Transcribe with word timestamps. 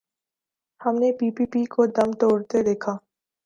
ہم 0.81 0.95
نے 1.01 1.09
P 1.19 1.27
P 1.35 1.45
P 1.51 1.61
کو 1.73 1.81
دم 1.95 2.09
توڑتے 2.19 2.57
دیکھا۔ 2.67 2.93